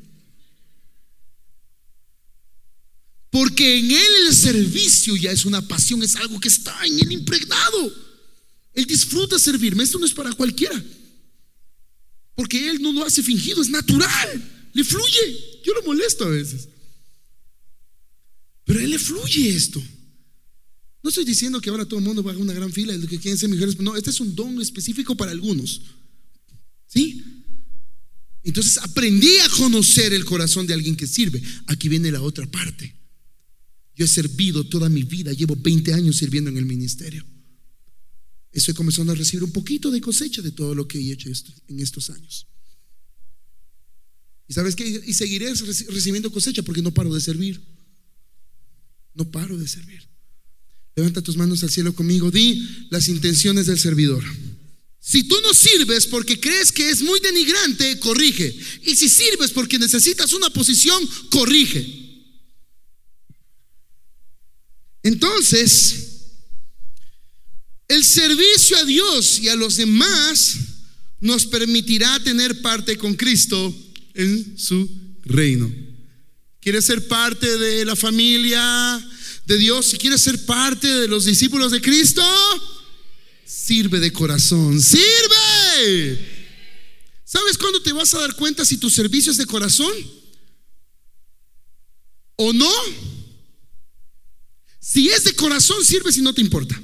[3.29, 7.13] Porque en él el servicio ya es una pasión, es algo que está en él
[7.13, 7.93] impregnado.
[8.73, 10.83] Él disfruta servirme, esto no es para cualquiera.
[12.35, 15.61] Porque Él no lo hace fingido, es natural, le fluye.
[15.63, 16.67] Yo lo molesto a veces.
[18.65, 19.81] Pero a Él le fluye esto.
[21.03, 23.19] No estoy diciendo que ahora todo el mundo va a una gran fila de que
[23.19, 23.79] quieren ser mujeres.
[23.79, 25.81] No, este es un don específico para algunos.
[26.85, 27.23] ¿Sí?
[28.43, 31.41] Entonces aprendí a conocer el corazón de alguien que sirve.
[31.67, 32.95] Aquí viene la otra parte.
[33.95, 37.25] Yo he servido toda mi vida, llevo 20 años sirviendo en el ministerio.
[38.51, 41.29] Estoy comenzando a recibir un poquito de cosecha de todo lo que he hecho
[41.67, 42.47] en estos años.
[44.47, 45.03] ¿Y sabes qué?
[45.05, 47.61] Y seguiré recibiendo cosecha porque no paro de servir.
[49.13, 50.07] No paro de servir.
[50.95, 52.31] Levanta tus manos al cielo conmigo.
[52.31, 54.23] Di las intenciones del servidor.
[54.99, 58.55] Si tú no sirves porque crees que es muy denigrante, corrige.
[58.83, 62.01] Y si sirves porque necesitas una posición, corrige.
[65.03, 66.11] Entonces,
[67.87, 70.57] el servicio a Dios y a los demás
[71.19, 73.75] nos permitirá tener parte con Cristo
[74.13, 74.89] en su
[75.23, 75.90] reino.
[76.61, 78.61] ¿Quieres ser parte de la familia
[79.45, 79.87] de Dios?
[79.87, 82.23] Si quieres ser parte de los discípulos de Cristo,
[83.43, 86.19] sirve de corazón, sirve.
[87.25, 89.91] ¿Sabes cuándo te vas a dar cuenta si tu servicio es de corazón
[92.35, 92.71] o no?
[94.79, 96.79] Si es de corazón, sirve si no te importa.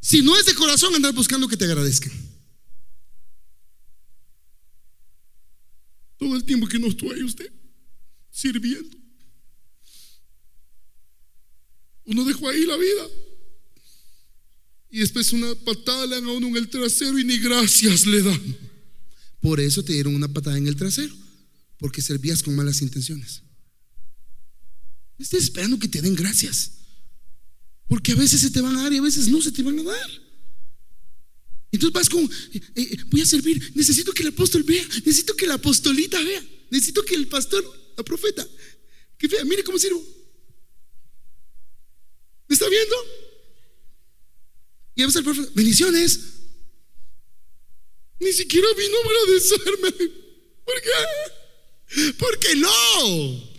[0.00, 2.12] Si no es de corazón, andar buscando que te agradezcan.
[6.16, 7.55] Todo el tiempo que no ahí usted
[8.36, 8.96] sirviendo.
[12.04, 13.06] Uno dejó ahí la vida.
[14.90, 18.22] Y después una patada le dan a uno en el trasero y ni gracias le
[18.22, 18.56] dan.
[19.40, 21.14] Por eso te dieron una patada en el trasero,
[21.78, 23.42] porque servías con malas intenciones.
[25.18, 26.72] Estás esperando que te den gracias.
[27.88, 29.78] Porque a veces se te van a dar y a veces no se te van
[29.78, 30.10] a dar.
[31.72, 35.46] Entonces vas con, eh, eh, voy a servir, necesito que el apóstol vea, necesito que
[35.46, 37.64] la apostolita vea, necesito que el pastor,
[37.96, 38.46] la profeta,
[39.18, 40.02] que vea, mire cómo sirvo.
[42.48, 42.96] ¿Me está viendo?
[44.94, 46.20] Y a veces el profeta, bendiciones.
[48.20, 50.10] Ni siquiera vino a agradecerme.
[50.64, 52.12] ¿Por qué?
[52.18, 53.56] Porque no.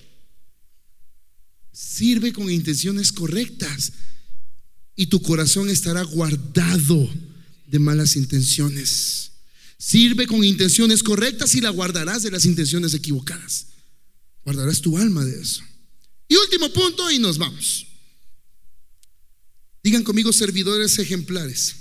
[1.71, 3.93] Sirve con intenciones correctas
[4.95, 7.09] y tu corazón estará guardado
[7.67, 9.31] de malas intenciones.
[9.77, 13.67] Sirve con intenciones correctas y la guardarás de las intenciones equivocadas.
[14.47, 15.61] Guardarás tu alma de eso.
[16.29, 17.85] Y último punto y nos vamos.
[19.83, 21.75] Digan conmigo servidores ejemplares.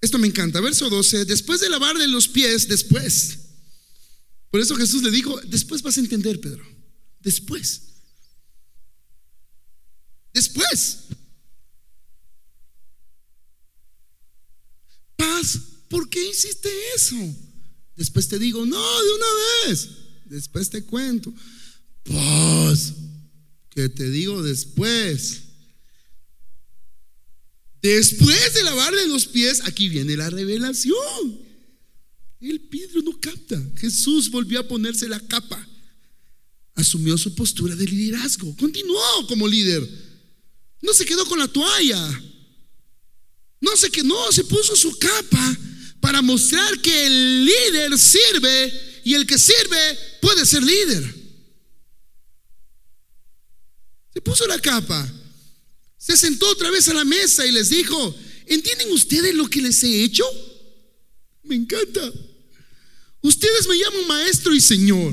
[0.00, 0.60] Esto me encanta.
[0.60, 1.24] Verso 12.
[1.24, 3.38] Después de lavarle los pies, después.
[4.50, 6.66] Por eso Jesús le dijo, después vas a entender, Pedro.
[7.20, 7.82] Después.
[10.34, 10.98] Después.
[15.14, 17.36] Paz, ¿por qué hiciste eso?
[17.94, 19.26] Después te digo, no, de una
[19.68, 20.01] vez.
[20.32, 21.30] Después te cuento.
[22.04, 22.94] Paz,
[23.68, 25.42] que te digo después.
[27.82, 31.38] Después de lavarle los pies, aquí viene la revelación.
[32.40, 33.62] El Pedro no capta.
[33.76, 35.68] Jesús volvió a ponerse la capa.
[36.76, 38.56] Asumió su postura de liderazgo.
[38.56, 39.86] Continuó como líder.
[40.80, 42.22] No se quedó con la toalla.
[43.60, 45.58] No se que no, se puso su capa
[46.00, 51.14] para mostrar que el líder sirve y el que sirve puede ser líder.
[54.14, 55.12] Se puso la capa.
[55.98, 58.14] Se sentó otra vez a la mesa y les dijo,
[58.46, 60.24] ¿entienden ustedes lo que les he hecho?
[61.42, 62.12] Me encanta.
[63.20, 65.12] Ustedes me llaman maestro y señor.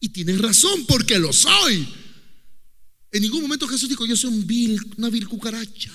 [0.00, 1.88] Y tienen razón porque lo soy.
[3.10, 5.92] En ningún momento Jesús dijo, yo soy un vil, una vil cucaracha,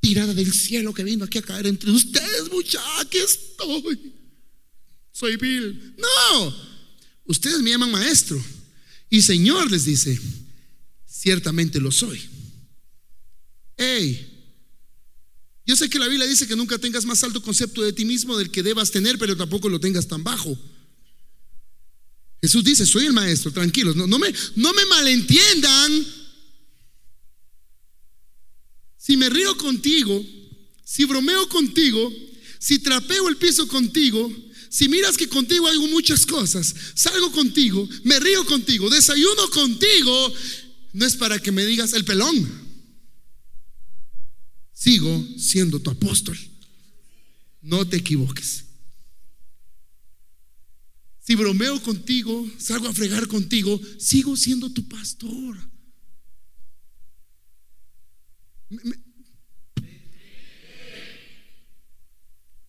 [0.00, 4.14] tirada del cielo que vino aquí a caer entre ustedes, muchachos, estoy.
[5.12, 5.94] Soy vil.
[5.98, 6.71] No,
[7.24, 8.42] ustedes me llaman maestro.
[9.10, 10.18] Y Señor les dice,
[11.06, 12.20] ciertamente lo soy.
[13.76, 14.32] Hey,
[15.64, 18.36] yo sé que la Biblia dice que nunca tengas más alto concepto de ti mismo
[18.36, 20.58] del que debas tener, pero tampoco lo tengas tan bajo.
[22.40, 26.06] Jesús dice, soy el maestro, tranquilos, no, me, no me malentiendan.
[28.96, 30.24] Si me río contigo,
[30.84, 32.12] si bromeo contigo,
[32.58, 34.30] si trapeo el piso contigo,
[34.72, 40.32] si miras que contigo hago muchas cosas, salgo contigo, me río contigo, desayuno contigo,
[40.94, 42.50] no es para que me digas el pelón.
[44.72, 46.38] Sigo siendo tu apóstol.
[47.60, 48.64] No te equivoques.
[51.20, 55.58] Si bromeo contigo, salgo a fregar contigo, sigo siendo tu pastor.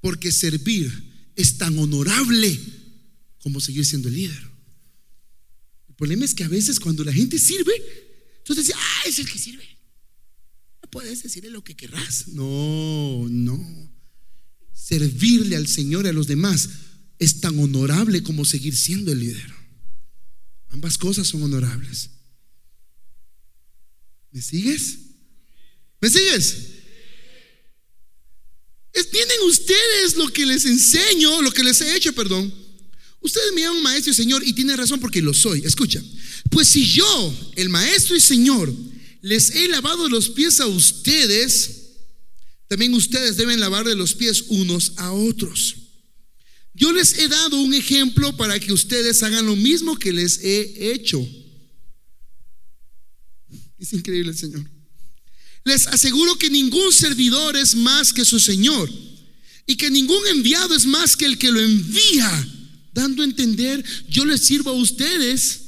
[0.02, 2.60] Porque servir es tan honorable
[3.40, 4.52] como seguir siendo el líder.
[5.90, 7.74] El problema es que a veces cuando la gente sirve,
[8.40, 9.68] entonces dice, es el que sirve.
[10.82, 12.28] No puedes decirle lo que querrás.
[12.30, 13.90] No, no.
[14.74, 16.70] Servirle al Señor y a los demás
[17.20, 19.54] es tan honorable como seguir siendo el líder.
[20.70, 22.10] Ambas cosas son honorables.
[24.32, 24.98] ¿Me sigues?
[26.02, 26.73] ¿Me sigues?
[28.94, 32.54] ¿Tienen ustedes lo que les enseño, lo que les he hecho, perdón?
[33.22, 35.64] Ustedes me llaman maestro y señor y tienen razón porque lo soy.
[35.66, 36.04] Escucha,
[36.52, 38.74] pues si yo, el maestro y señor,
[39.22, 41.84] les he lavado los pies a ustedes,
[42.68, 45.76] también ustedes deben lavarle los pies unos a otros.
[46.74, 50.92] Yo les he dado un ejemplo para que ustedes hagan lo mismo que les he
[50.94, 51.26] hecho.
[53.80, 54.73] Es increíble Señor.
[55.66, 58.90] Les aseguro que ningún servidor es más que su Señor
[59.66, 62.48] y que ningún enviado es más que el que lo envía,
[62.94, 65.62] dando a entender, yo les sirvo a ustedes,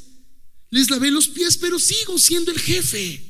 [0.70, 3.22] les lavé los pies, pero sigo siendo el jefe.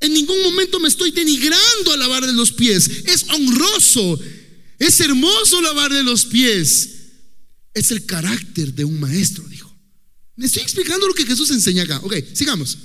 [0.00, 2.90] En ningún momento me estoy denigrando a lavarle los pies.
[3.06, 4.18] Es honroso,
[4.78, 6.88] es hermoso lavarle los pies.
[7.74, 9.72] Es el carácter de un maestro, dijo.
[10.34, 12.00] Me estoy explicando lo que Jesús enseña acá.
[12.02, 12.78] Ok, sigamos.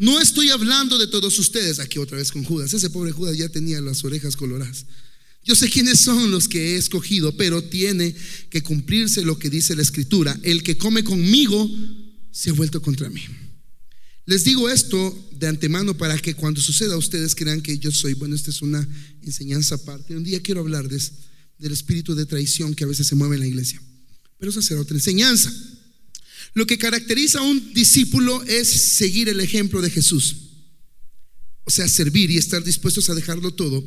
[0.00, 2.72] No estoy hablando de todos ustedes aquí otra vez con Judas.
[2.72, 4.86] Ese pobre Judas ya tenía las orejas coloradas.
[5.44, 8.16] Yo sé quiénes son los que he escogido, pero tiene
[8.48, 10.40] que cumplirse lo que dice la escritura.
[10.42, 11.70] El que come conmigo
[12.30, 13.20] se ha vuelto contra mí.
[14.24, 18.14] Les digo esto de antemano para que cuando suceda ustedes crean que yo soy.
[18.14, 18.88] Bueno, esta es una
[19.20, 20.16] enseñanza aparte.
[20.16, 21.12] Un día quiero hablarles
[21.58, 23.82] del espíritu de traición que a veces se mueve en la iglesia.
[24.38, 25.52] Pero eso será otra enseñanza.
[26.54, 30.36] Lo que caracteriza a un discípulo es seguir el ejemplo de Jesús.
[31.64, 33.84] O sea, servir y estar dispuestos a dejarlo todo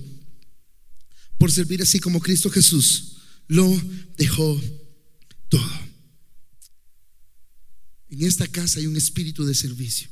[1.38, 3.70] por servir así como Cristo Jesús lo
[4.18, 4.61] dejó
[5.49, 5.70] todo.
[8.09, 10.07] En esta casa hay un espíritu de servicio.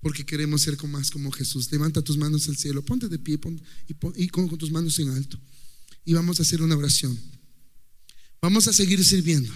[0.00, 1.70] Porque queremos ser más como Jesús.
[1.70, 3.38] Levanta tus manos al cielo, ponte de pie
[3.88, 5.38] y, y con tus manos en alto.
[6.04, 7.18] Y vamos a hacer una oración.
[8.40, 9.52] Vamos a seguir sirviendo.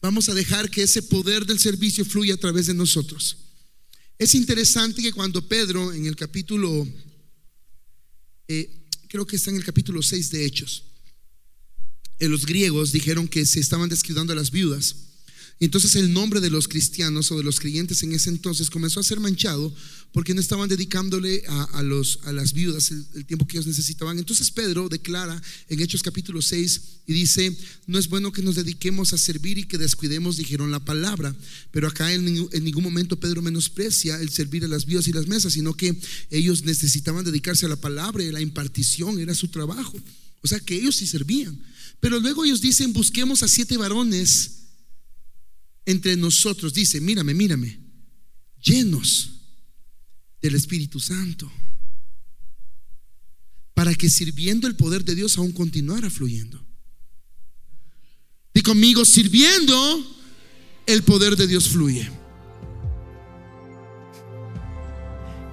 [0.00, 3.36] Vamos a dejar que ese poder del servicio fluya a través de nosotros.
[4.18, 6.86] Es interesante que cuando Pedro en el capítulo,
[8.46, 10.84] eh, creo que está en el capítulo 6 de Hechos,
[12.18, 15.07] eh, los griegos dijeron que se estaban descuidando a las viudas
[15.60, 19.02] entonces el nombre de los cristianos o de los creyentes en ese entonces comenzó a
[19.02, 19.74] ser manchado
[20.12, 24.18] porque no estaban dedicándole a, los, a las viudas el, tiempo que ellos necesitaban.
[24.18, 27.56] Entonces Pedro declara en Hechos capítulo 6 y dice,
[27.86, 31.34] no es bueno que nos dediquemos a servir y que descuidemos, dijeron la palabra.
[31.72, 35.26] Pero acá en, en ningún momento Pedro menosprecia el servir a las viudas y las
[35.26, 35.98] mesas, sino que
[36.30, 39.96] ellos necesitaban dedicarse a la palabra y la impartición, era su trabajo.
[40.40, 41.60] O sea que ellos sí servían.
[42.00, 44.58] Pero luego ellos dicen, busquemos a siete varones
[45.88, 47.80] entre nosotros, dice, mírame, mírame,
[48.62, 49.30] llenos
[50.42, 51.50] del Espíritu Santo,
[53.72, 56.62] para que sirviendo el poder de Dios aún continuara fluyendo.
[58.52, 59.74] Y conmigo, sirviendo,
[60.84, 62.10] el poder de Dios fluye.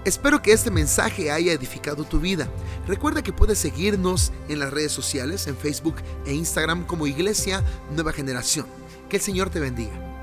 [0.04, 2.52] Espero que este mensaje haya edificado tu vida.
[2.88, 7.64] Recuerda que puedes seguirnos en las redes sociales, en Facebook e Instagram como Iglesia
[7.94, 8.66] Nueva Generación.
[9.10, 10.15] Que el Señor te bendiga.